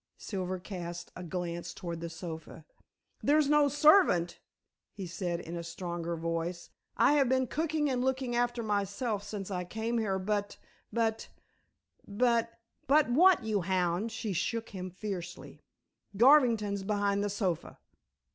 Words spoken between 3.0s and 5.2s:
"There's no servant," he